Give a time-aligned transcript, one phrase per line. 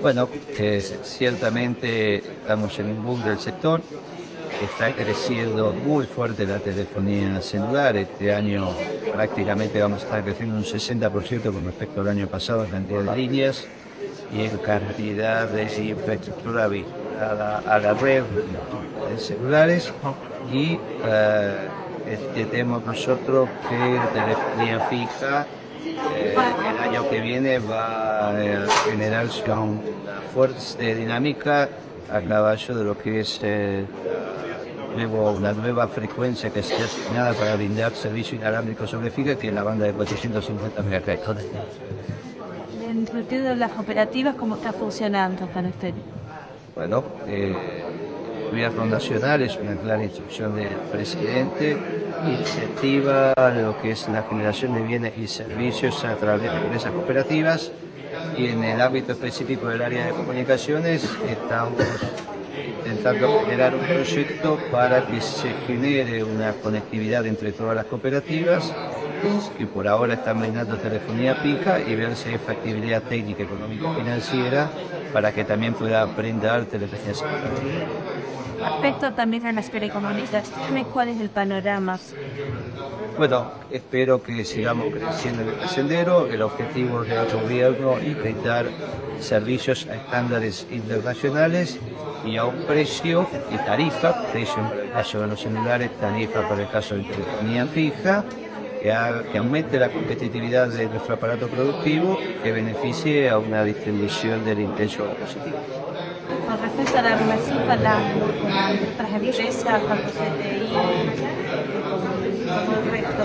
[0.00, 3.80] Bueno, eh, ciertamente estamos en un boom del sector,
[4.62, 8.68] está creciendo muy fuerte la telefonía celular, este año
[9.12, 13.16] prácticamente vamos a estar creciendo un 60% con respecto al año pasado en cantidad de
[13.16, 13.66] líneas
[14.32, 18.22] y en cantidad de infraestructura vinculada a la red
[19.10, 19.92] de celulares.
[20.52, 25.46] Y eh, tenemos nosotros que telefonía fija
[25.84, 28.32] eh, el año que viene va a
[28.84, 31.68] generar una fuerte dinámica
[32.10, 33.84] a caballo de lo que es eh,
[35.04, 39.62] una nueva frecuencia que está destinada para brindar servicio inalámbrico sobre fija, que es la
[39.62, 41.44] banda de 450 MHz.
[43.10, 45.92] Sentido de las operativas, ¿cómo está funcionando para usted?
[46.74, 47.54] Bueno, eh,
[48.50, 51.76] gobierno nacional es una clara instrucción del presidente,
[52.26, 57.72] incentiva lo que es la generación de bienes y servicios a través de empresas cooperativas.
[58.36, 61.82] Y en el ámbito específico del área de comunicaciones estamos
[62.66, 68.72] intentando generar un proyecto para que se genere una conectividad entre todas las cooperativas
[69.58, 74.00] que por ahora están brindando telefonía pica y ver si hay factibilidad técnica, económica y
[74.00, 74.70] financiera
[75.12, 77.12] para que también pueda brindar telefonía
[78.58, 81.98] Respecto también a las telecomunicaciones, ¿cuál es el panorama?
[83.16, 86.26] Bueno, espero que sigamos creciendo en el sendero.
[86.26, 88.66] El objetivo de nuestro gobierno es brindar
[89.20, 91.78] servicios a estándares internacionales
[92.24, 96.70] y a un precio y tarifa, precio en caso de los celulares, tarifa para el
[96.70, 98.24] caso de telefonía fija,
[98.82, 98.92] que,
[99.38, 105.56] aumente la competitividad de nuestro aparato productivo, que beneficie a una distribución del intenso positivo.
[106.46, 110.66] Con respecto a la relación con las empresas, con el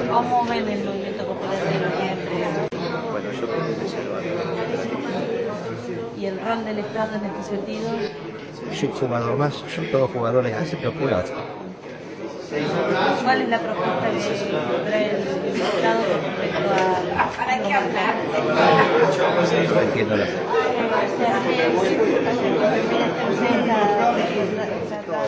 [0.10, 1.86] ¿cómo ven el movimiento cooperativo
[3.12, 3.96] Bueno, yo creo que es
[6.18, 7.90] ¿Y el rol del Estado en este sentido?
[8.80, 11.24] Yo jugador más, son todos jugadores así que juegan.
[12.52, 15.22] ¿Cuál es la propuesta que trae el
[15.56, 17.02] Estado con respecto a...
[19.74, 20.26] No entiendo la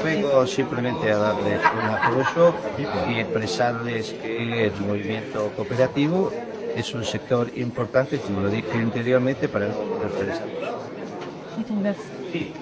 [0.03, 2.53] Vengo simplemente a darles un apoyo
[3.07, 6.29] y expresarles que el movimiento cooperativo
[6.75, 9.71] es un sector importante, como lo dije anteriormente, para el
[12.33, 12.53] Sí.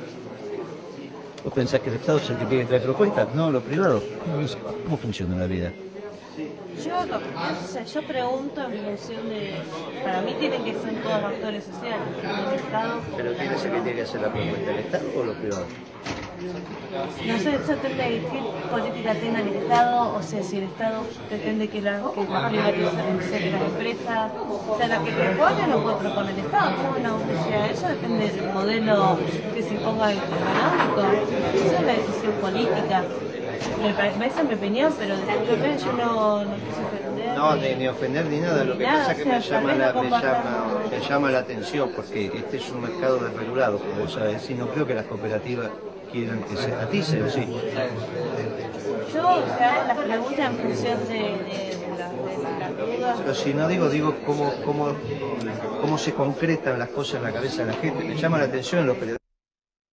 [1.43, 3.27] ¿Vos pensás que el Estado es el que tiene que traer cuenta?
[3.33, 4.01] No, lo privado.
[4.83, 5.71] ¿Cómo funciona la vida?
[6.83, 7.05] Yo,
[7.85, 9.55] yo pregunto en función de.
[10.03, 12.07] Para mí tienen que ser todos actores sociales.
[12.23, 13.01] El Estado.
[13.17, 14.71] ¿Pero quién es el que tiene que hacer la propuesta?
[14.71, 15.67] ¿El Estado o los privados?
[16.41, 18.41] No sé, tendré qué
[18.71, 23.19] política tenga el Estado, o sea, si el Estado pretende que la, que la privatización
[23.19, 24.31] de las empresas
[24.77, 26.71] sea la que propone, lo puede proponer el Estado.
[26.89, 29.19] Bueno, o sea, eso depende del modelo
[29.53, 31.01] que se imponga el económico.
[31.53, 33.03] Esa es la decisión política.
[33.83, 37.35] Me parece mi opinión, pero desde yo no, no quise.
[37.35, 40.09] No, ni, ni, ofender ni nada, lo que pasa es que me, llama la, me,
[40.09, 44.67] llama, me llama la atención porque este es un mercado desregulado, como sabes, y no
[44.67, 45.69] creo que las cooperativas
[46.11, 47.47] quieran que se atice, sí.
[49.13, 51.77] Yo, o sea, la pregunta en función de, de,
[53.17, 54.95] Pero si no digo, digo cómo, cómo,
[55.81, 58.03] cómo se concretan las cosas en la cabeza de la gente.
[58.03, 59.20] Me llama la atención los periodistas.